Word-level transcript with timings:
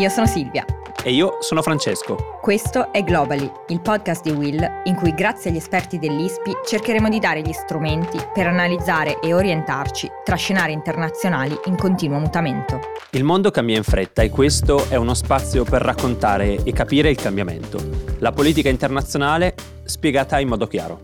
io 0.00 0.08
sono 0.08 0.26
Silvia. 0.26 0.64
E 1.04 1.12
io 1.12 1.36
sono 1.40 1.60
Francesco. 1.60 2.38
Questo 2.40 2.90
è 2.90 3.02
Globally, 3.04 3.50
il 3.68 3.82
podcast 3.82 4.22
di 4.22 4.30
Will 4.30 4.66
in 4.84 4.94
cui 4.94 5.12
grazie 5.12 5.50
agli 5.50 5.58
esperti 5.58 5.98
dell'ISPI 5.98 6.52
cercheremo 6.66 7.10
di 7.10 7.18
dare 7.18 7.42
gli 7.42 7.52
strumenti 7.52 8.18
per 8.32 8.46
analizzare 8.46 9.20
e 9.20 9.34
orientarci 9.34 10.10
tra 10.24 10.36
scenari 10.36 10.72
internazionali 10.72 11.54
in 11.66 11.76
continuo 11.76 12.18
mutamento. 12.18 12.80
Il 13.10 13.24
mondo 13.24 13.50
cambia 13.50 13.76
in 13.76 13.82
fretta 13.82 14.22
e 14.22 14.30
questo 14.30 14.88
è 14.88 14.96
uno 14.96 15.12
spazio 15.12 15.64
per 15.64 15.82
raccontare 15.82 16.64
e 16.64 16.72
capire 16.72 17.10
il 17.10 17.16
cambiamento. 17.16 17.78
La 18.20 18.32
politica 18.32 18.70
internazionale 18.70 19.54
spiegata 19.84 20.40
in 20.40 20.48
modo 20.48 20.66
chiaro. 20.66 21.00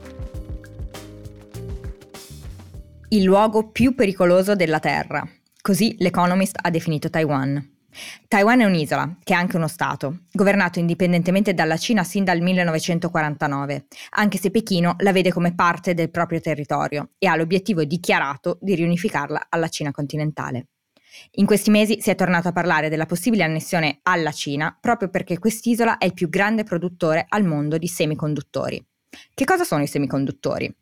Il 3.08 3.24
luogo 3.24 3.68
più 3.68 3.94
pericoloso 3.94 4.56
della 4.56 4.80
Terra. 4.80 5.22
Così 5.60 5.96
l'Economist 5.98 6.58
ha 6.62 6.70
definito 6.70 7.10
Taiwan. 7.10 7.74
Taiwan 8.28 8.60
è 8.60 8.64
un'isola, 8.64 9.16
che 9.22 9.32
è 9.32 9.36
anche 9.36 9.56
uno 9.56 9.68
Stato, 9.68 10.20
governato 10.32 10.78
indipendentemente 10.78 11.54
dalla 11.54 11.76
Cina 11.76 12.04
sin 12.04 12.24
dal 12.24 12.40
1949, 12.40 13.86
anche 14.10 14.38
se 14.38 14.50
Pechino 14.50 14.96
la 14.98 15.12
vede 15.12 15.32
come 15.32 15.54
parte 15.54 15.94
del 15.94 16.10
proprio 16.10 16.40
territorio 16.40 17.10
e 17.18 17.26
ha 17.26 17.36
l'obiettivo 17.36 17.84
dichiarato 17.84 18.58
di 18.60 18.74
riunificarla 18.74 19.46
alla 19.48 19.68
Cina 19.68 19.90
continentale. 19.90 20.68
In 21.32 21.46
questi 21.46 21.70
mesi 21.70 22.00
si 22.00 22.10
è 22.10 22.14
tornato 22.14 22.48
a 22.48 22.52
parlare 22.52 22.88
della 22.88 23.06
possibile 23.06 23.42
annessione 23.42 24.00
alla 24.02 24.32
Cina 24.32 24.76
proprio 24.78 25.08
perché 25.08 25.38
quest'isola 25.38 25.98
è 25.98 26.04
il 26.04 26.12
più 26.12 26.28
grande 26.28 26.62
produttore 26.62 27.24
al 27.28 27.44
mondo 27.44 27.78
di 27.78 27.88
semiconduttori. 27.88 28.84
Che 29.32 29.44
cosa 29.44 29.64
sono 29.64 29.82
i 29.82 29.86
semiconduttori? 29.86 30.74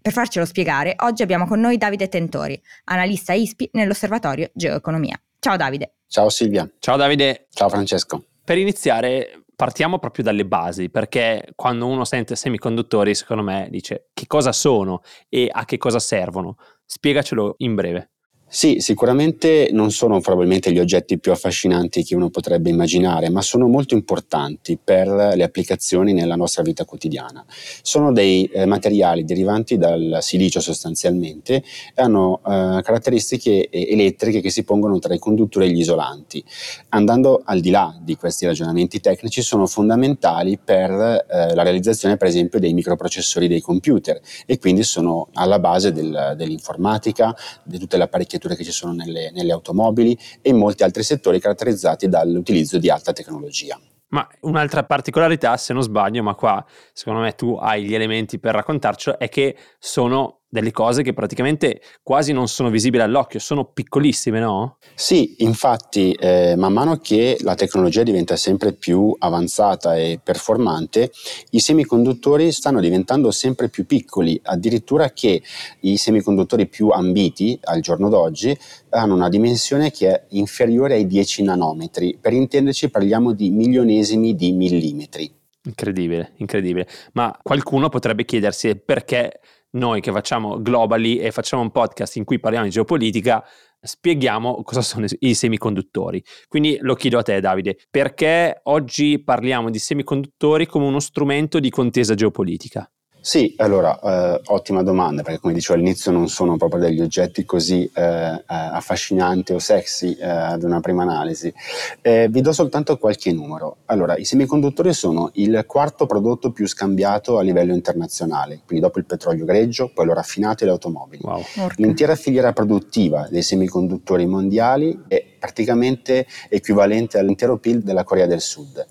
Per 0.00 0.12
farcelo 0.12 0.44
spiegare, 0.44 0.94
oggi 0.98 1.22
abbiamo 1.22 1.46
con 1.46 1.60
noi 1.60 1.78
Davide 1.78 2.08
Tentori, 2.08 2.60
analista 2.84 3.32
ISPI 3.32 3.70
nell'Osservatorio 3.72 4.50
Geoeconomia. 4.54 5.20
Ciao 5.38 5.56
Davide. 5.56 5.94
Ciao 6.12 6.28
Silvia. 6.28 6.70
Ciao 6.78 6.98
Davide. 6.98 7.46
Ciao 7.48 7.70
Francesco. 7.70 8.22
Per 8.44 8.58
iniziare 8.58 9.44
partiamo 9.56 9.98
proprio 9.98 10.22
dalle 10.22 10.44
basi, 10.44 10.90
perché 10.90 11.52
quando 11.54 11.86
uno 11.86 12.04
sente 12.04 12.36
semiconduttori, 12.36 13.14
secondo 13.14 13.42
me 13.42 13.68
dice 13.70 14.10
che 14.12 14.26
cosa 14.26 14.52
sono 14.52 15.00
e 15.30 15.48
a 15.50 15.64
che 15.64 15.78
cosa 15.78 15.98
servono. 15.98 16.56
Spiegacelo 16.84 17.54
in 17.58 17.74
breve. 17.74 18.10
Sì, 18.54 18.80
sicuramente 18.80 19.70
non 19.72 19.90
sono 19.90 20.20
probabilmente 20.20 20.72
gli 20.72 20.78
oggetti 20.78 21.18
più 21.18 21.32
affascinanti 21.32 22.04
che 22.04 22.14
uno 22.14 22.28
potrebbe 22.28 22.68
immaginare, 22.68 23.30
ma 23.30 23.40
sono 23.40 23.66
molto 23.66 23.94
importanti 23.94 24.76
per 24.76 25.08
le 25.08 25.42
applicazioni 25.42 26.12
nella 26.12 26.36
nostra 26.36 26.62
vita 26.62 26.84
quotidiana. 26.84 27.42
Sono 27.80 28.12
dei 28.12 28.44
eh, 28.44 28.66
materiali 28.66 29.24
derivanti 29.24 29.78
dal 29.78 30.18
silicio 30.20 30.60
sostanzialmente 30.60 31.64
e 31.94 32.02
hanno 32.02 32.40
eh, 32.40 32.82
caratteristiche 32.82 33.70
elettriche 33.70 34.42
che 34.42 34.50
si 34.50 34.64
pongono 34.64 34.98
tra 34.98 35.14
i 35.14 35.18
conduttori 35.18 35.64
e 35.64 35.70
gli 35.70 35.80
isolanti. 35.80 36.44
Andando 36.90 37.40
al 37.46 37.60
di 37.60 37.70
là 37.70 37.98
di 38.02 38.16
questi 38.16 38.44
ragionamenti 38.44 39.00
tecnici, 39.00 39.40
sono 39.40 39.64
fondamentali 39.64 40.58
per 40.62 40.90
eh, 40.90 41.54
la 41.54 41.62
realizzazione, 41.62 42.18
per 42.18 42.28
esempio, 42.28 42.60
dei 42.60 42.74
microprocessori 42.74 43.48
dei 43.48 43.62
computer 43.62 44.20
e 44.44 44.58
quindi 44.58 44.82
sono 44.82 45.28
alla 45.32 45.58
base 45.58 45.90
del, 45.90 46.34
dell'informatica, 46.36 47.34
di 47.62 47.78
tutte 47.78 47.96
le 47.96 48.02
architetture 48.42 48.56
che 48.56 48.64
ci 48.64 48.72
sono 48.72 48.92
nelle, 48.92 49.30
nelle 49.30 49.52
automobili 49.52 50.18
e 50.40 50.50
in 50.50 50.56
molti 50.56 50.82
altri 50.82 51.02
settori 51.02 51.40
caratterizzati 51.40 52.08
dall'utilizzo 52.08 52.78
di 52.78 52.90
alta 52.90 53.12
tecnologia. 53.12 53.78
Ma 54.08 54.28
un'altra 54.40 54.84
particolarità, 54.84 55.56
se 55.56 55.72
non 55.72 55.82
sbaglio, 55.82 56.22
ma 56.22 56.34
qua 56.34 56.64
secondo 56.92 57.20
me 57.20 57.34
tu 57.34 57.56
hai 57.58 57.84
gli 57.84 57.94
elementi 57.94 58.38
per 58.38 58.54
raccontarcelo, 58.54 59.18
è 59.18 59.28
che 59.28 59.56
sono 59.78 60.41
delle 60.52 60.70
cose 60.70 61.02
che 61.02 61.14
praticamente 61.14 61.80
quasi 62.02 62.32
non 62.32 62.46
sono 62.46 62.68
visibili 62.68 63.02
all'occhio, 63.02 63.38
sono 63.38 63.64
piccolissime, 63.64 64.38
no? 64.38 64.76
Sì, 64.94 65.36
infatti 65.38 66.12
eh, 66.12 66.56
man 66.58 66.74
mano 66.74 66.98
che 66.98 67.38
la 67.40 67.54
tecnologia 67.54 68.02
diventa 68.02 68.36
sempre 68.36 68.74
più 68.74 69.16
avanzata 69.18 69.96
e 69.96 70.20
performante, 70.22 71.10
i 71.52 71.58
semiconduttori 71.58 72.52
stanno 72.52 72.80
diventando 72.80 73.30
sempre 73.30 73.70
più 73.70 73.86
piccoli, 73.86 74.38
addirittura 74.44 75.08
che 75.12 75.42
i 75.80 75.96
semiconduttori 75.96 76.66
più 76.68 76.90
ambiti 76.90 77.58
al 77.62 77.80
giorno 77.80 78.10
d'oggi 78.10 78.54
hanno 78.90 79.14
una 79.14 79.30
dimensione 79.30 79.90
che 79.90 80.10
è 80.10 80.24
inferiore 80.32 80.96
ai 80.96 81.06
10 81.06 81.44
nanometri, 81.44 82.18
per 82.20 82.34
intenderci 82.34 82.90
parliamo 82.90 83.32
di 83.32 83.48
milionesimi 83.48 84.34
di 84.34 84.52
millimetri. 84.52 85.34
Incredibile, 85.64 86.32
incredibile. 86.36 86.86
Ma 87.12 87.34
qualcuno 87.42 87.88
potrebbe 87.88 88.26
chiedersi 88.26 88.76
perché 88.76 89.40
noi 89.72 90.00
che 90.00 90.12
facciamo 90.12 90.60
Globally 90.60 91.16
e 91.16 91.30
facciamo 91.30 91.62
un 91.62 91.70
podcast 91.70 92.16
in 92.16 92.24
cui 92.24 92.38
parliamo 92.40 92.66
di 92.66 92.72
geopolitica, 92.72 93.44
spieghiamo 93.80 94.62
cosa 94.62 94.82
sono 94.82 95.06
i 95.20 95.34
semiconduttori. 95.34 96.22
Quindi 96.48 96.78
lo 96.80 96.94
chiedo 96.94 97.18
a 97.18 97.22
te 97.22 97.40
Davide, 97.40 97.78
perché 97.90 98.60
oggi 98.64 99.22
parliamo 99.22 99.70
di 99.70 99.78
semiconduttori 99.78 100.66
come 100.66 100.86
uno 100.86 101.00
strumento 101.00 101.58
di 101.58 101.70
contesa 101.70 102.14
geopolitica? 102.14 102.91
Sì, 103.24 103.54
allora, 103.58 104.00
eh, 104.00 104.40
ottima 104.46 104.82
domanda, 104.82 105.22
perché 105.22 105.38
come 105.38 105.52
dicevo 105.52 105.78
all'inizio 105.78 106.10
non 106.10 106.28
sono 106.28 106.56
proprio 106.56 106.80
degli 106.80 107.00
oggetti 107.00 107.44
così 107.44 107.88
eh, 107.94 108.02
eh, 108.02 108.42
affascinanti 108.46 109.52
o 109.52 109.60
sexy 109.60 110.14
eh, 110.14 110.26
ad 110.26 110.64
una 110.64 110.80
prima 110.80 111.04
analisi. 111.04 111.54
Eh, 112.00 112.26
vi 112.28 112.40
do 112.40 112.52
soltanto 112.52 112.98
qualche 112.98 113.32
numero. 113.32 113.76
Allora, 113.86 114.16
i 114.16 114.24
semiconduttori 114.24 114.92
sono 114.92 115.30
il 115.34 115.62
quarto 115.68 116.06
prodotto 116.06 116.50
più 116.50 116.66
scambiato 116.66 117.38
a 117.38 117.42
livello 117.42 117.72
internazionale, 117.74 118.62
quindi 118.66 118.84
dopo 118.84 118.98
il 118.98 119.04
petrolio 119.04 119.44
greggio, 119.44 119.92
poi 119.94 120.06
lo 120.06 120.14
raffinato 120.14 120.64
e 120.64 120.66
le 120.66 120.72
automobili. 120.72 121.22
Wow. 121.22 121.44
L'intera 121.76 122.16
filiera 122.16 122.52
produttiva 122.52 123.28
dei 123.30 123.42
semiconduttori 123.42 124.26
mondiali 124.26 125.00
è 125.06 125.24
praticamente 125.38 126.26
equivalente 126.48 127.18
all'intero 127.18 127.56
PIL 127.56 127.84
della 127.84 128.02
Corea 128.02 128.26
del 128.26 128.40
Sud 128.40 128.84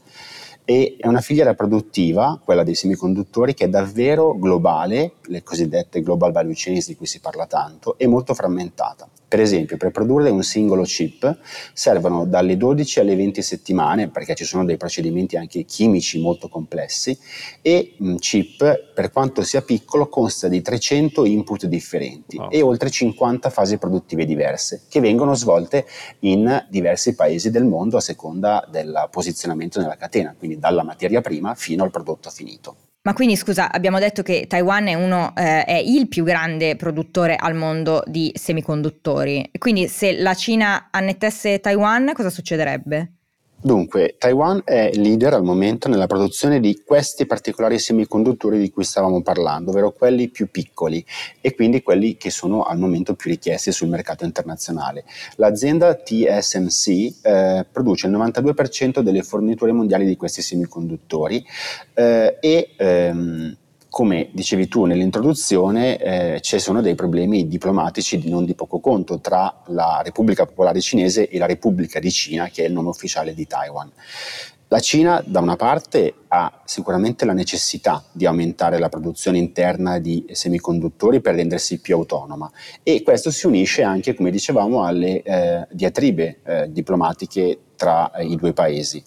e 0.65 0.95
è 0.99 1.07
una 1.07 1.21
filiera 1.21 1.53
produttiva, 1.53 2.39
quella 2.43 2.63
dei 2.63 2.75
semiconduttori, 2.75 3.53
che 3.53 3.65
è 3.65 3.69
davvero 3.69 4.37
globale, 4.37 5.13
le 5.27 5.43
cosiddette 5.43 6.01
global 6.01 6.31
value 6.31 6.53
chains 6.55 6.87
di 6.87 6.95
cui 6.95 7.05
si 7.05 7.19
parla 7.19 7.45
tanto, 7.45 7.97
e 7.97 8.07
molto 8.07 8.33
frammentata. 8.33 9.07
Per 9.31 9.39
esempio, 9.39 9.77
per 9.77 9.91
produrre 9.91 10.29
un 10.29 10.43
singolo 10.43 10.83
chip 10.83 11.37
servono 11.71 12.25
dalle 12.25 12.57
12 12.57 12.99
alle 12.99 13.15
20 13.15 13.41
settimane, 13.41 14.09
perché 14.09 14.35
ci 14.35 14.43
sono 14.43 14.65
dei 14.65 14.75
procedimenti 14.75 15.37
anche 15.37 15.63
chimici 15.63 16.19
molto 16.19 16.49
complessi, 16.49 17.17
e 17.61 17.95
un 17.99 18.17
chip, 18.17 18.91
per 18.93 19.09
quanto 19.09 19.41
sia 19.43 19.61
piccolo, 19.61 20.09
consta 20.09 20.49
di 20.49 20.61
300 20.61 21.23
input 21.23 21.65
differenti 21.67 22.35
wow. 22.35 22.49
e 22.51 22.61
oltre 22.61 22.89
50 22.89 23.49
fasi 23.49 23.77
produttive 23.77 24.25
diverse, 24.25 24.81
che 24.89 24.99
vengono 24.99 25.33
svolte 25.33 25.85
in 26.19 26.65
diversi 26.69 27.15
paesi 27.15 27.51
del 27.51 27.63
mondo 27.63 27.95
a 27.95 28.01
seconda 28.01 28.67
del 28.69 29.07
posizionamento 29.09 29.79
nella 29.79 29.95
catena, 29.95 30.35
quindi 30.37 30.50
dalla 30.57 30.83
materia 30.83 31.21
prima 31.21 31.55
fino 31.55 31.83
al 31.83 31.91
prodotto 31.91 32.29
finito. 32.29 32.75
Ma 33.03 33.13
quindi 33.13 33.35
scusa, 33.35 33.71
abbiamo 33.71 33.97
detto 33.97 34.21
che 34.21 34.45
Taiwan 34.47 34.87
è, 34.87 34.93
uno, 34.93 35.33
eh, 35.35 35.65
è 35.65 35.73
il 35.73 36.07
più 36.07 36.23
grande 36.23 36.75
produttore 36.75 37.35
al 37.35 37.55
mondo 37.55 38.03
di 38.05 38.31
semiconduttori. 38.35 39.49
Quindi 39.57 39.87
se 39.87 40.13
la 40.19 40.35
Cina 40.35 40.89
annettesse 40.91 41.59
Taiwan, 41.59 42.11
cosa 42.13 42.29
succederebbe? 42.29 43.13
Dunque, 43.63 44.15
Taiwan 44.17 44.63
è 44.65 44.89
leader 44.95 45.35
al 45.35 45.43
momento 45.43 45.87
nella 45.87 46.07
produzione 46.07 46.59
di 46.59 46.81
questi 46.83 47.27
particolari 47.27 47.77
semiconduttori 47.77 48.57
di 48.57 48.71
cui 48.71 48.83
stavamo 48.83 49.21
parlando, 49.21 49.69
ovvero 49.69 49.91
quelli 49.91 50.29
più 50.29 50.49
piccoli 50.49 51.05
e 51.39 51.53
quindi 51.53 51.83
quelli 51.83 52.17
che 52.17 52.31
sono 52.31 52.63
al 52.63 52.79
momento 52.79 53.13
più 53.13 53.29
richiesti 53.29 53.71
sul 53.71 53.87
mercato 53.89 54.25
internazionale. 54.25 55.03
L'azienda 55.35 55.93
TSMC 55.93 56.87
eh, 57.21 57.65
produce 57.71 58.07
il 58.07 58.13
92% 58.13 59.01
delle 59.01 59.21
forniture 59.21 59.71
mondiali 59.71 60.05
di 60.05 60.15
questi 60.15 60.41
semiconduttori 60.41 61.45
eh, 61.93 62.37
e 62.39 62.69
ehm, 62.75 63.57
come 63.91 64.29
dicevi 64.31 64.69
tu 64.69 64.85
nell'introduzione, 64.85 65.97
eh, 65.97 66.39
ci 66.39 66.59
sono 66.59 66.79
dei 66.79 66.95
problemi 66.95 67.49
diplomatici 67.49 68.17
di 68.17 68.29
non 68.29 68.45
di 68.45 68.55
poco 68.55 68.79
conto 68.79 69.19
tra 69.19 69.63
la 69.65 69.99
Repubblica 70.01 70.45
Popolare 70.45 70.79
Cinese 70.79 71.27
e 71.27 71.37
la 71.37 71.45
Repubblica 71.45 71.99
di 71.99 72.09
Cina, 72.09 72.47
che 72.47 72.63
è 72.63 72.67
il 72.67 72.73
nome 72.73 72.87
ufficiale 72.87 73.33
di 73.33 73.45
Taiwan. 73.45 73.91
La 74.69 74.79
Cina, 74.79 75.21
da 75.25 75.41
una 75.41 75.57
parte, 75.57 76.13
ha 76.29 76.61
sicuramente 76.63 77.25
la 77.25 77.33
necessità 77.33 78.01
di 78.13 78.25
aumentare 78.25 78.79
la 78.79 78.87
produzione 78.87 79.39
interna 79.39 79.99
di 79.99 80.25
semiconduttori 80.31 81.19
per 81.19 81.35
rendersi 81.35 81.81
più 81.81 81.95
autonoma 81.95 82.49
e 82.83 83.03
questo 83.03 83.29
si 83.29 83.45
unisce 83.45 83.83
anche, 83.83 84.13
come 84.13 84.31
dicevamo, 84.31 84.85
alle 84.85 85.21
eh, 85.21 85.67
diatribe 85.69 86.39
eh, 86.45 86.71
diplomatiche 86.71 87.59
tra 87.75 88.09
i 88.21 88.37
due 88.37 88.53
paesi. 88.53 89.03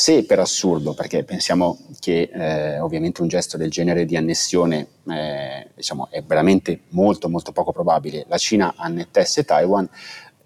Se 0.00 0.24
per 0.24 0.38
assurdo, 0.38 0.94
perché 0.94 1.24
pensiamo 1.24 1.78
che 1.98 2.30
eh, 2.32 2.80
ovviamente 2.80 3.20
un 3.20 3.28
gesto 3.28 3.58
del 3.58 3.68
genere 3.68 4.06
di 4.06 4.16
annessione 4.16 4.86
eh, 5.06 5.68
diciamo, 5.74 6.08
è 6.10 6.22
veramente 6.22 6.84
molto 6.92 7.28
molto 7.28 7.52
poco 7.52 7.70
probabile, 7.70 8.24
la 8.26 8.38
Cina 8.38 8.72
annettesse 8.78 9.44
Taiwan, 9.44 9.86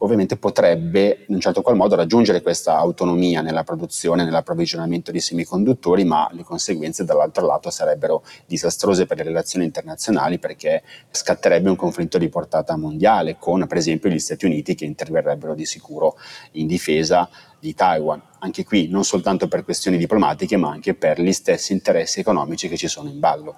ovviamente 0.04 0.36
potrebbe 0.36 1.24
in 1.28 1.34
un 1.34 1.40
certo 1.40 1.62
qual 1.62 1.76
modo 1.76 1.96
raggiungere 1.96 2.42
questa 2.42 2.76
autonomia 2.76 3.40
nella 3.40 3.64
produzione, 3.64 4.22
nell'approvvigionamento 4.24 5.10
di 5.10 5.18
semiconduttori, 5.18 6.04
ma 6.04 6.28
le 6.32 6.42
conseguenze 6.42 7.04
dall'altro 7.04 7.46
lato 7.46 7.70
sarebbero 7.70 8.22
disastrose 8.46 9.06
per 9.06 9.16
le 9.16 9.22
relazioni 9.22 9.64
internazionali 9.64 10.38
perché 10.38 10.82
scatterebbe 11.10 11.70
un 11.70 11.76
conflitto 11.76 12.18
di 12.18 12.28
portata 12.28 12.76
mondiale 12.76 13.36
con 13.38 13.66
per 13.66 13.78
esempio 13.78 14.10
gli 14.10 14.18
Stati 14.18 14.44
Uniti 14.44 14.74
che 14.74 14.84
interverrebbero 14.84 15.54
di 15.54 15.64
sicuro 15.64 16.18
in 16.52 16.66
difesa 16.66 17.28
di 17.58 17.74
Taiwan. 17.74 18.20
Anche 18.40 18.62
qui 18.62 18.88
non 18.88 19.04
soltanto 19.04 19.48
per 19.48 19.64
questioni 19.64 19.96
diplomatiche 19.96 20.58
ma 20.58 20.68
anche 20.68 20.94
per 20.94 21.18
gli 21.18 21.32
stessi 21.32 21.72
interessi 21.72 22.20
economici 22.20 22.68
che 22.68 22.76
ci 22.76 22.88
sono 22.88 23.08
in 23.08 23.18
ballo. 23.18 23.56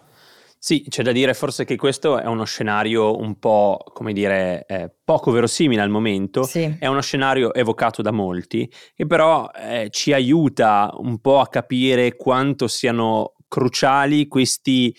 Sì, 0.59 0.85
c'è 0.89 1.03
da 1.03 1.13
dire 1.13 1.35
forse 1.35 1.65
che 1.65 1.77
questo 1.77 2.19
è 2.19 2.27
uno 2.27 2.45
scenario 2.45 3.17
un 3.17 3.39
po', 3.39 3.79
come 3.93 4.13
dire, 4.13 4.65
eh, 4.67 4.91
poco 5.05 5.31
verosimile 5.31 5.83
al 5.83 5.91
momento, 5.91 6.43
sì. 6.43 6.77
è 6.79 6.87
uno 6.87 7.01
scenario 7.03 7.55
evocato 7.55 8.03
da 8.03 8.11
molti, 8.11 8.71
che 8.95 9.07
però 9.07 9.49
eh, 9.55 9.89
ci 9.91 10.13
aiuta 10.13 10.93
un 10.99 11.21
po' 11.21 11.41
a 11.41 11.49
capire 11.49 12.17
quanto 12.17 12.67
siano 12.69 13.35
cruciali 13.49 14.27
questi 14.27 14.97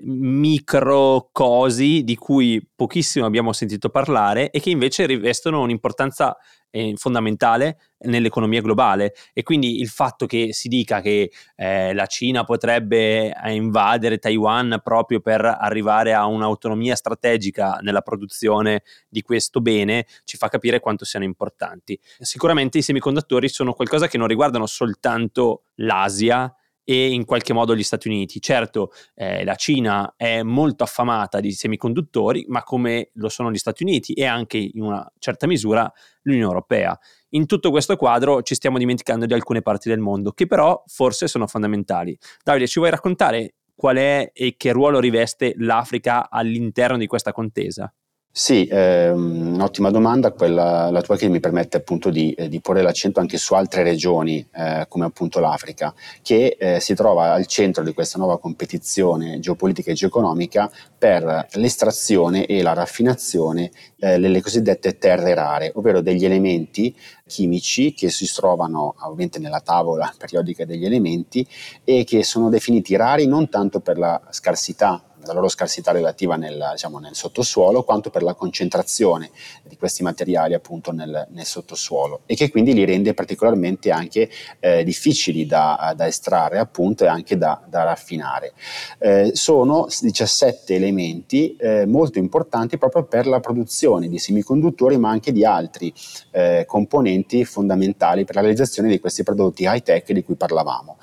micro 0.00 1.28
cosi 1.32 2.04
di 2.04 2.16
cui 2.16 2.64
pochissimo 2.74 3.26
abbiamo 3.26 3.52
sentito 3.52 3.88
parlare 3.88 4.50
e 4.50 4.60
che 4.60 4.70
invece 4.70 5.06
rivestono 5.06 5.60
un'importanza 5.60 6.36
eh, 6.70 6.94
fondamentale 6.96 7.78
nell'economia 8.00 8.60
globale 8.60 9.14
e 9.32 9.42
quindi 9.42 9.80
il 9.80 9.88
fatto 9.88 10.26
che 10.26 10.52
si 10.52 10.68
dica 10.68 11.00
che 11.00 11.32
eh, 11.56 11.94
la 11.94 12.06
Cina 12.06 12.44
potrebbe 12.44 13.34
eh, 13.34 13.54
invadere 13.54 14.18
Taiwan 14.18 14.80
proprio 14.82 15.20
per 15.20 15.44
arrivare 15.44 16.14
a 16.14 16.26
un'autonomia 16.26 16.94
strategica 16.94 17.78
nella 17.80 18.02
produzione 18.02 18.82
di 19.08 19.22
questo 19.22 19.60
bene 19.60 20.06
ci 20.24 20.36
fa 20.36 20.48
capire 20.48 20.80
quanto 20.80 21.04
siano 21.04 21.24
importanti. 21.24 21.98
Sicuramente 22.18 22.78
i 22.78 22.82
semiconduttori 22.82 23.48
sono 23.48 23.72
qualcosa 23.72 24.06
che 24.06 24.18
non 24.18 24.28
riguardano 24.28 24.66
soltanto 24.66 25.64
l'Asia 25.76 26.52
e 26.90 27.12
in 27.12 27.26
qualche 27.26 27.52
modo 27.52 27.76
gli 27.76 27.82
Stati 27.82 28.08
Uniti. 28.08 28.40
Certo, 28.40 28.92
eh, 29.14 29.44
la 29.44 29.56
Cina 29.56 30.14
è 30.16 30.42
molto 30.42 30.84
affamata 30.84 31.38
di 31.38 31.52
semiconduttori, 31.52 32.46
ma 32.48 32.62
come 32.62 33.10
lo 33.16 33.28
sono 33.28 33.50
gli 33.50 33.58
Stati 33.58 33.82
Uniti 33.82 34.14
e 34.14 34.24
anche 34.24 34.56
in 34.56 34.80
una 34.80 35.06
certa 35.18 35.46
misura 35.46 35.92
l'Unione 36.22 36.46
Europea. 36.46 36.98
In 37.30 37.44
tutto 37.44 37.70
questo 37.70 37.96
quadro 37.96 38.40
ci 38.40 38.54
stiamo 38.54 38.78
dimenticando 38.78 39.26
di 39.26 39.34
alcune 39.34 39.60
parti 39.60 39.90
del 39.90 39.98
mondo 39.98 40.32
che 40.32 40.46
però 40.46 40.82
forse 40.86 41.28
sono 41.28 41.46
fondamentali. 41.46 42.16
Davide, 42.42 42.66
ci 42.66 42.78
vuoi 42.78 42.90
raccontare 42.90 43.56
qual 43.74 43.96
è 43.96 44.30
e 44.32 44.54
che 44.56 44.72
ruolo 44.72 44.98
riveste 44.98 45.52
l'Africa 45.58 46.30
all'interno 46.30 46.96
di 46.96 47.06
questa 47.06 47.32
contesa? 47.32 47.92
Sì, 48.30 48.66
è 48.66 49.08
ehm, 49.08 49.54
un'ottima 49.54 49.90
domanda, 49.90 50.30
quella 50.30 50.90
la 50.92 51.00
tua 51.02 51.16
che 51.16 51.28
mi 51.28 51.40
permette 51.40 51.78
appunto 51.78 52.08
di, 52.08 52.32
eh, 52.34 52.48
di 52.48 52.60
porre 52.60 52.82
l'accento 52.82 53.18
anche 53.18 53.36
su 53.36 53.54
altre 53.54 53.82
regioni 53.82 54.46
eh, 54.54 54.86
come 54.88 55.06
appunto 55.06 55.40
l'Africa, 55.40 55.92
che 56.22 56.56
eh, 56.56 56.78
si 56.78 56.94
trova 56.94 57.32
al 57.32 57.46
centro 57.46 57.82
di 57.82 57.92
questa 57.92 58.16
nuova 58.16 58.38
competizione 58.38 59.40
geopolitica 59.40 59.90
e 59.90 59.94
geoeconomica 59.94 60.70
per 60.96 61.48
l'estrazione 61.54 62.46
e 62.46 62.62
la 62.62 62.74
raffinazione 62.74 63.72
eh, 63.98 64.20
delle 64.20 64.40
cosiddette 64.40 64.98
terre 64.98 65.34
rare, 65.34 65.72
ovvero 65.74 66.00
degli 66.00 66.24
elementi 66.24 66.94
chimici 67.26 67.92
che 67.92 68.08
si 68.08 68.32
trovano 68.32 68.94
ovviamente 69.00 69.40
nella 69.40 69.60
tavola 69.60 70.12
periodica 70.16 70.64
degli 70.64 70.84
elementi 70.84 71.44
e 71.82 72.04
che 72.04 72.22
sono 72.22 72.50
definiti 72.50 72.94
rari 72.94 73.26
non 73.26 73.48
tanto 73.48 73.80
per 73.80 73.98
la 73.98 74.20
scarsità 74.30 75.02
la 75.28 75.34
loro 75.34 75.48
scarsità 75.48 75.92
relativa 75.92 76.36
nel, 76.36 76.70
diciamo, 76.72 76.98
nel, 76.98 77.14
sottosuolo, 77.14 77.84
quanto 77.84 78.08
per 78.08 78.22
la 78.22 78.34
concentrazione 78.34 79.30
di 79.62 79.76
questi 79.76 80.02
materiali 80.02 80.54
appunto 80.54 80.90
nel, 80.90 81.26
nel 81.30 81.44
sottosuolo 81.44 82.22
e 82.24 82.34
che 82.34 82.50
quindi 82.50 82.72
li 82.72 82.84
rende 82.84 83.12
particolarmente 83.12 83.90
anche 83.90 84.30
eh, 84.58 84.82
difficili 84.84 85.44
da, 85.46 85.92
da, 85.94 86.06
estrarre 86.06 86.58
appunto 86.58 87.04
e 87.04 87.08
anche 87.08 87.36
da, 87.36 87.62
da 87.68 87.82
raffinare. 87.82 88.54
Eh, 88.98 89.32
sono 89.34 89.86
17 90.00 90.74
elementi 90.74 91.54
eh, 91.56 91.84
molto 91.84 92.18
importanti 92.18 92.78
proprio 92.78 93.04
per 93.04 93.26
la 93.26 93.40
produzione 93.40 94.08
di 94.08 94.18
semiconduttori 94.18 94.96
ma 94.96 95.10
anche 95.10 95.32
di 95.32 95.44
altri 95.44 95.92
eh, 96.30 96.64
componenti 96.66 97.44
fondamentali 97.44 98.24
per 98.24 98.36
la 98.36 98.40
realizzazione 98.40 98.88
di 98.88 98.98
questi 98.98 99.22
prodotti 99.22 99.64
high 99.64 99.82
tech 99.82 100.10
di 100.12 100.24
cui 100.24 100.36
parlavamo. 100.36 100.96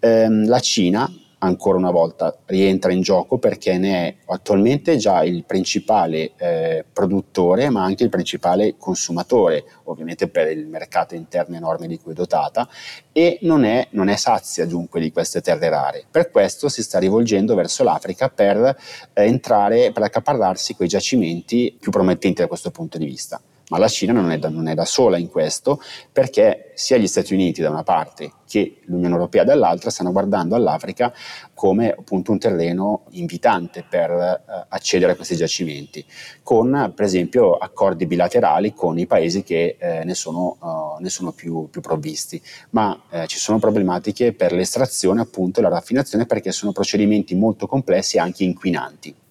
Ehm, 0.00 0.46
la 0.46 0.60
Cina 0.60 1.10
ancora 1.42 1.76
una 1.76 1.90
volta 1.90 2.36
rientra 2.46 2.92
in 2.92 3.02
gioco 3.02 3.38
perché 3.38 3.76
ne 3.78 4.06
è 4.06 4.16
attualmente 4.26 4.96
già 4.96 5.22
il 5.22 5.44
principale 5.44 6.32
eh, 6.36 6.84
produttore 6.90 7.68
ma 7.68 7.82
anche 7.82 8.04
il 8.04 8.08
principale 8.08 8.76
consumatore, 8.78 9.64
ovviamente 9.84 10.28
per 10.28 10.50
il 10.50 10.66
mercato 10.66 11.14
interno 11.14 11.56
enorme 11.56 11.86
di 11.86 11.98
cui 11.98 12.12
è 12.12 12.14
dotata 12.14 12.68
e 13.12 13.38
non 13.42 13.64
è, 13.64 13.88
non 13.90 14.08
è 14.08 14.16
sazia 14.16 14.66
dunque 14.66 15.00
di 15.00 15.10
queste 15.12 15.40
terre 15.40 15.68
rare. 15.68 16.04
Per 16.10 16.30
questo 16.30 16.68
si 16.68 16.82
sta 16.82 16.98
rivolgendo 16.98 17.54
verso 17.54 17.82
l'Africa 17.82 18.28
per 18.28 18.76
eh, 19.12 19.24
entrare, 19.24 19.92
per 19.92 20.04
accaparrarsi 20.04 20.74
quei 20.74 20.88
giacimenti 20.88 21.76
più 21.78 21.90
promettenti 21.90 22.40
da 22.40 22.48
questo 22.48 22.70
punto 22.70 22.98
di 22.98 23.06
vista 23.06 23.40
ma 23.72 23.78
la 23.78 23.88
Cina 23.88 24.12
non 24.12 24.30
è, 24.30 24.38
da, 24.38 24.50
non 24.50 24.68
è, 24.68 24.74
da, 24.74 24.84
sola 24.84 25.16
in 25.16 25.28
questo 25.28 25.80
perché 26.12 26.72
sia 26.74 26.98
gli 26.98 27.06
Stati 27.06 27.32
Uniti 27.32 27.62
da 27.62 27.70
una 27.70 27.82
parte 27.82 28.30
che 28.46 28.80
l'Unione 28.84 29.14
Europea 29.14 29.44
dall'altra 29.44 29.88
stanno 29.88 30.12
guardando 30.12 30.54
all'Africa 30.54 31.10
come 31.54 31.90
appunto 31.90 32.32
un 32.32 32.38
terreno 32.38 33.04
invitante 33.12 33.82
per 33.88 34.10
eh, 34.10 34.66
accedere 34.68 35.12
a 35.12 35.16
questi 35.16 35.36
giacimenti, 35.36 36.04
con 36.42 36.92
per 36.94 37.06
esempio 37.06 37.54
accordi 37.54 38.04
bilaterali 38.04 38.74
con 38.74 38.98
i 38.98 39.06
paesi 39.06 39.42
che 39.42 39.76
eh, 39.78 40.04
ne 40.04 40.14
sono, 40.14 40.58
uh, 40.60 41.00
ne 41.00 41.08
sono 41.08 41.32
più, 41.32 41.70
più, 41.70 41.80
provvisti, 41.80 42.42
ma 42.70 43.04
eh, 43.08 43.26
ci 43.26 43.38
sono 43.38 43.58
problematiche 43.58 44.34
per 44.34 44.52
l'estrazione 44.52 45.22
appunto 45.22 45.60
e 45.60 45.62
la 45.62 45.70
raffinazione 45.70 46.26
perché 46.26 46.52
sono 46.52 46.72
procedimenti 46.72 47.34
molto 47.34 47.66
complessi 47.66 48.18
e 48.18 48.20
anche 48.20 48.44
inquinanti. 48.44 49.21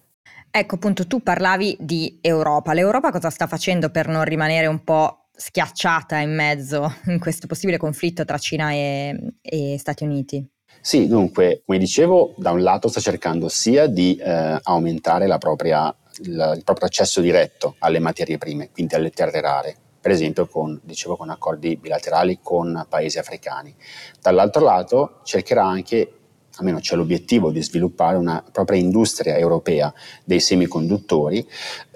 Ecco, 0.54 0.74
appunto, 0.74 1.06
tu 1.06 1.22
parlavi 1.22 1.78
di 1.80 2.18
Europa. 2.20 2.74
L'Europa 2.74 3.10
cosa 3.10 3.30
sta 3.30 3.46
facendo 3.46 3.88
per 3.88 4.06
non 4.06 4.22
rimanere 4.22 4.66
un 4.66 4.84
po' 4.84 5.28
schiacciata 5.34 6.18
in 6.18 6.34
mezzo 6.34 6.92
in 7.08 7.18
questo 7.18 7.46
possibile 7.46 7.78
conflitto 7.78 8.26
tra 8.26 8.36
Cina 8.36 8.70
e, 8.70 9.32
e 9.40 9.78
Stati 9.78 10.04
Uniti? 10.04 10.46
Sì, 10.78 11.06
dunque, 11.06 11.62
come 11.64 11.78
dicevo, 11.78 12.34
da 12.36 12.50
un 12.50 12.60
lato 12.60 12.88
sta 12.88 13.00
cercando 13.00 13.48
sia 13.48 13.86
di 13.86 14.16
eh, 14.16 14.58
aumentare 14.62 15.26
propria, 15.38 15.94
il, 16.18 16.52
il 16.56 16.64
proprio 16.64 16.86
accesso 16.86 17.22
diretto 17.22 17.76
alle 17.78 17.98
materie 17.98 18.36
prime, 18.36 18.70
quindi 18.70 18.94
alle 18.94 19.08
terre 19.08 19.40
rare, 19.40 19.74
per 19.98 20.10
esempio 20.10 20.46
con, 20.48 20.78
dicevo, 20.84 21.16
con 21.16 21.30
accordi 21.30 21.78
bilaterali 21.78 22.40
con 22.42 22.84
paesi 22.90 23.18
africani. 23.18 23.74
Dall'altro 24.20 24.62
lato 24.62 25.20
cercherà 25.24 25.64
anche 25.64 26.21
almeno 26.56 26.80
c'è 26.80 26.96
l'obiettivo 26.96 27.50
di 27.50 27.62
sviluppare 27.62 28.16
una 28.16 28.44
propria 28.50 28.78
industria 28.78 29.36
europea 29.36 29.92
dei 30.24 30.40
semiconduttori 30.40 31.46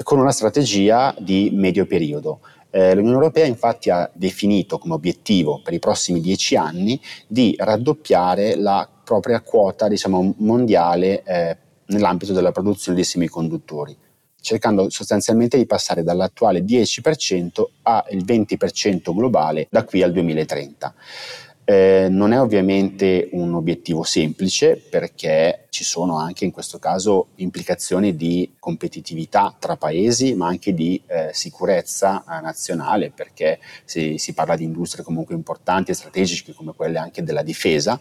con 0.02 0.18
una 0.18 0.32
strategia 0.32 1.14
di 1.18 1.50
medio 1.52 1.86
periodo. 1.86 2.40
Eh, 2.70 2.94
L'Unione 2.94 3.16
Europea 3.16 3.46
infatti 3.46 3.90
ha 3.90 4.10
definito 4.12 4.78
come 4.78 4.94
obiettivo 4.94 5.60
per 5.62 5.72
i 5.72 5.78
prossimi 5.78 6.20
dieci 6.20 6.56
anni 6.56 7.00
di 7.26 7.54
raddoppiare 7.58 8.56
la 8.56 8.88
propria 9.04 9.40
quota 9.40 9.88
diciamo, 9.88 10.34
mondiale 10.38 11.22
eh, 11.22 11.56
nell'ambito 11.86 12.32
della 12.32 12.52
produzione 12.52 12.96
di 12.96 13.04
semiconduttori 13.04 13.96
cercando 14.46 14.88
sostanzialmente 14.90 15.56
di 15.56 15.66
passare 15.66 16.04
dall'attuale 16.04 16.60
10% 16.60 17.64
al 17.82 18.04
20% 18.14 19.12
globale 19.12 19.66
da 19.68 19.84
qui 19.84 20.02
al 20.02 20.12
2030. 20.12 20.94
Eh, 21.68 22.06
non 22.08 22.32
è 22.32 22.40
ovviamente 22.40 23.28
un 23.32 23.52
obiettivo 23.54 24.04
semplice 24.04 24.76
perché 24.76 25.66
ci 25.70 25.82
sono 25.82 26.16
anche 26.16 26.44
in 26.44 26.52
questo 26.52 26.78
caso 26.78 27.30
implicazioni 27.36 28.14
di 28.14 28.54
competitività 28.60 29.52
tra 29.58 29.76
paesi 29.76 30.36
ma 30.36 30.46
anche 30.46 30.72
di 30.72 31.02
eh, 31.08 31.30
sicurezza 31.32 32.22
eh, 32.22 32.40
nazionale 32.40 33.10
perché 33.10 33.58
si, 33.84 34.16
si, 34.16 34.32
parla 34.32 34.54
di 34.54 34.62
industrie 34.62 35.02
comunque 35.02 35.34
importanti 35.34 35.90
e 35.90 35.94
strategiche 35.94 36.52
come 36.52 36.72
quelle 36.72 36.98
anche 36.98 37.24
della 37.24 37.42
difesa, 37.42 38.00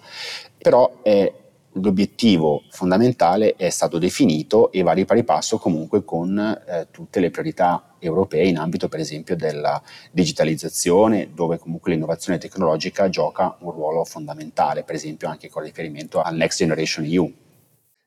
però 0.60 1.00
è 1.02 1.34
l'obiettivo 1.76 2.64
fondamentale 2.70 3.56
è 3.56 3.70
stato 3.70 3.98
definito 3.98 4.72
e 4.72 4.82
va 4.82 4.94
di 4.94 5.06
pari 5.06 5.24
passo 5.24 5.58
comunque 5.58 6.04
con 6.04 6.38
eh, 6.38 6.88
tutte 6.92 7.20
le 7.20 7.32
priorità 7.32 7.96
europee 8.00 8.48
in 8.48 8.58
ambito 8.58 8.88
per 8.88 9.00
esempio 9.00 9.36
della 9.36 9.82
digitalizzazione 10.12 11.32
dove 11.34 11.58
comunque 11.58 11.92
l'innovazione 11.92 12.38
tecnologica 12.38 13.10
gioca 13.10 13.58
un 13.60 13.72
ruolo 13.72 14.04
fondamentale 14.04 14.84
per 14.84 14.96
esempio 14.96 15.28
anche 15.28 15.50
con 15.50 15.64
riferimento 15.64 16.22
al 16.22 16.36
Next 16.36 16.60
Generation 16.60 17.06
EU 17.06 17.34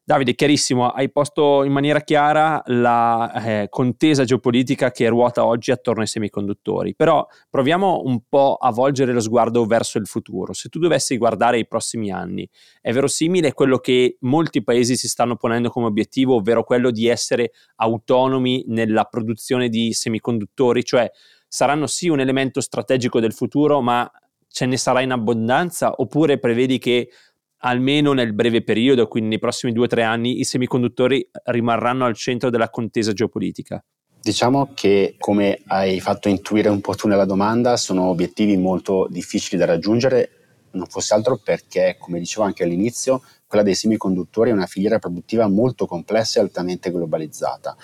Davide, 0.09 0.35
chiarissimo, 0.35 0.89
hai 0.89 1.11
posto 1.13 1.65
in 1.65 1.71
maniera 1.71 2.01
chiara 2.01 2.63
la 2.69 3.31
eh, 3.45 3.67
contesa 3.69 4.25
geopolitica 4.25 4.91
che 4.91 5.07
ruota 5.07 5.45
oggi 5.45 5.71
attorno 5.71 6.01
ai 6.01 6.07
semiconduttori, 6.07 6.95
però 6.95 7.27
proviamo 7.51 8.01
un 8.07 8.23
po' 8.27 8.55
a 8.55 8.71
volgere 8.71 9.13
lo 9.13 9.21
sguardo 9.21 9.67
verso 9.67 9.99
il 9.99 10.07
futuro. 10.07 10.55
Se 10.55 10.71
tu 10.71 10.79
dovessi 10.79 11.19
guardare 11.19 11.59
i 11.59 11.67
prossimi 11.67 12.11
anni, 12.11 12.49
è 12.81 12.91
verosimile 12.91 13.53
quello 13.53 13.77
che 13.81 14.17
molti 14.21 14.65
paesi 14.65 14.97
si 14.97 15.09
stanno 15.09 15.37
ponendo 15.37 15.69
come 15.69 15.85
obiettivo, 15.85 16.37
ovvero 16.37 16.65
quello 16.65 16.91
di 16.91 17.07
essere 17.07 17.53
autonomi 17.77 18.65
nella 18.67 19.05
produzione 19.05 19.69
di 19.69 19.93
semiconduttori, 19.93 20.85
cioè 20.85 21.11
saranno 21.47 21.87
sì 21.87 22.09
un 22.09 22.21
elemento 22.21 22.63
strategico 22.63 23.21
del 23.21 23.35
futuro, 23.35 23.83
ma 23.83 24.11
ce 24.49 24.67
ne 24.67 24.77
sarà 24.77 25.03
in 25.03 25.13
abbondanza? 25.13 25.93
Oppure 25.97 26.39
prevedi 26.39 26.79
che 26.79 27.11
almeno 27.59 28.13
nel 28.13 28.33
breve 28.33 28.63
periodo, 28.63 29.09
quindi 29.09 29.31
nei 29.31 29.39
prossimi 29.39 29.73
due 29.73 29.85
o 29.85 29.89
tre 29.89 30.03
anni, 30.03 30.41
i 30.41 30.45
semiconduttori 30.45 31.29
rimarranno 31.45 32.05
al 32.05 32.15
centro 32.15 32.51
della 32.51 32.71
contesa 32.71 33.13
geopolitica? 33.13 33.83
Diciamo 34.21 34.73
che, 34.75 35.15
come 35.19 35.61
hai 35.69 36.01
fatto 36.01 36.29
intuire 36.29 36.69
un 36.69 36.81
po' 36.81 36.95
tu 36.95 37.09
nella 37.09 37.25
domanda, 37.25 37.77
sono 37.77 38.05
obiettivi 38.05 38.57
molto 38.57 39.07
difficili 39.09 39.59
da 39.59 39.67
raggiungere, 39.67 40.31
non 40.73 40.87
fosse 40.87 41.15
altro 41.15 41.41
perché, 41.43 41.97
come 41.99 42.19
dicevo 42.19 42.45
anche 42.45 42.65
all'inizio, 42.65 43.23
quella 43.49 43.65
dei 43.65 43.75
semiconduttori 43.75 44.51
è 44.51 44.53
una 44.53 44.67
filiera 44.67 44.99
produttiva 44.99 45.49
molto 45.49 45.87
complessa 45.87 46.39
e 46.39 46.43
altamente 46.43 46.91
globalizzata. 46.91 47.77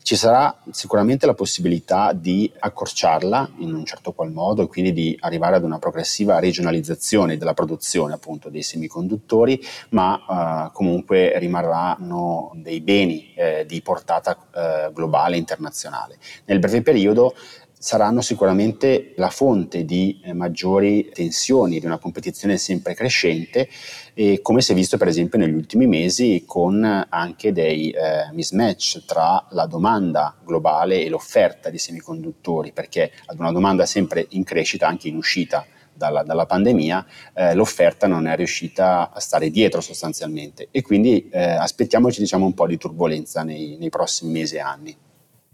Ci 0.00 0.16
sarà 0.16 0.62
sicuramente 0.70 1.26
la 1.26 1.34
possibilità 1.34 2.12
di 2.14 2.50
accorciarla 2.58 3.50
in 3.58 3.74
un 3.74 3.84
certo 3.84 4.12
qual 4.12 4.32
modo 4.32 4.62
e 4.62 4.66
quindi 4.68 4.92
di 4.94 5.14
arrivare 5.20 5.56
ad 5.56 5.64
una 5.64 5.78
progressiva 5.78 6.38
regionalizzazione 6.38 7.36
della 7.36 7.52
produzione 7.52 8.14
appunto 8.14 8.48
dei 8.48 8.62
semiconduttori, 8.62 9.60
ma 9.90 10.68
eh, 10.68 10.72
comunque 10.72 11.38
rimarranno 11.38 12.52
dei 12.54 12.80
beni 12.80 13.34
eh, 13.34 13.66
di 13.66 13.82
portata 13.82 14.38
eh, 14.54 14.92
globale 14.94 15.34
e 15.34 15.40
internazionale. 15.40 16.16
Nel 16.46 16.60
breve 16.60 16.80
periodo 16.80 17.34
saranno 17.78 18.20
sicuramente 18.20 19.12
la 19.16 19.30
fonte 19.30 19.84
di 19.84 20.20
eh, 20.24 20.32
maggiori 20.32 21.08
tensioni, 21.12 21.78
di 21.78 21.86
una 21.86 21.98
competizione 21.98 22.56
sempre 22.56 22.94
crescente, 22.94 23.68
e 24.14 24.40
come 24.42 24.60
si 24.60 24.72
è 24.72 24.74
visto 24.74 24.96
per 24.96 25.06
esempio 25.06 25.38
negli 25.38 25.54
ultimi 25.54 25.86
mesi 25.86 26.42
con 26.44 27.06
anche 27.08 27.52
dei 27.52 27.90
eh, 27.90 28.32
mismatch 28.32 29.04
tra 29.04 29.46
la 29.50 29.66
domanda 29.66 30.36
globale 30.44 31.04
e 31.04 31.08
l'offerta 31.08 31.70
di 31.70 31.78
semiconduttori, 31.78 32.72
perché 32.72 33.12
ad 33.26 33.38
una 33.38 33.52
domanda 33.52 33.86
sempre 33.86 34.26
in 34.30 34.42
crescita, 34.42 34.88
anche 34.88 35.08
in 35.08 35.16
uscita 35.16 35.64
dalla, 35.94 36.22
dalla 36.22 36.46
pandemia, 36.46 37.06
eh, 37.34 37.54
l'offerta 37.54 38.06
non 38.06 38.26
è 38.26 38.36
riuscita 38.36 39.10
a 39.12 39.20
stare 39.20 39.50
dietro 39.50 39.80
sostanzialmente 39.80 40.68
e 40.70 40.82
quindi 40.82 41.28
eh, 41.28 41.42
aspettiamoci 41.42 42.20
diciamo, 42.20 42.46
un 42.46 42.54
po' 42.54 42.66
di 42.66 42.78
turbolenza 42.78 43.42
nei, 43.42 43.76
nei 43.78 43.90
prossimi 43.90 44.32
mesi 44.32 44.56
e 44.56 44.60
anni. 44.60 44.96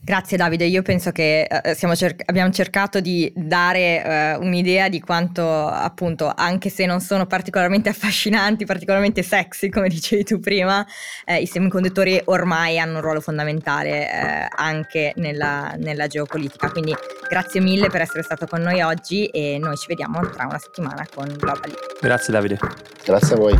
Grazie 0.05 0.37
Davide, 0.37 0.67
io 0.67 0.83
penso 0.83 1.13
che 1.13 1.45
eh, 1.45 1.75
cer- 1.75 2.23
abbiamo 2.27 2.53
cercato 2.53 3.01
di 3.01 3.33
dare 3.35 4.05
eh, 4.05 4.35
un'idea 4.35 4.91
di 4.91 5.01
quanto 5.01 5.67
appunto, 5.67 6.31
anche 6.37 6.69
se 6.69 6.85
non 6.85 7.01
sono 7.01 7.25
particolarmente 7.25 7.89
affascinanti, 7.91 8.67
particolarmente 8.67 9.23
sexy 9.23 9.71
come 9.71 9.89
dicevi 9.89 10.25
tu 10.25 10.41
prima, 10.41 10.87
eh, 11.25 11.41
i 11.41 11.47
semiconduttori 11.47 12.21
ormai 12.27 12.79
hanno 12.79 12.97
un 12.97 13.01
ruolo 13.01 13.23
fondamentale 13.23 14.11
eh, 14.11 14.49
anche 14.55 15.15
nella, 15.17 15.75
nella 15.79 16.07
geopolitica. 16.07 16.71
Quindi 16.71 16.95
grazie 17.27 17.63
mille 17.63 17.89
per 17.89 18.03
essere 18.03 18.23
stato 18.23 18.47
con 18.47 18.61
noi 18.61 18.83
oggi 18.83 19.25
e 19.29 19.57
noi 19.59 19.79
ci 19.79 19.87
vediamo 19.89 20.21
tra 20.29 20.45
una 20.45 20.59
settimana 20.59 21.07
con 21.15 21.35
Globally. 21.35 21.75
Grazie 21.99 22.31
Davide. 22.31 22.59
Grazie 23.03 23.37
a 23.37 23.39
voi. 23.39 23.59